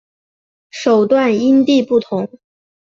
[0.71, 2.27] 手段因地不同。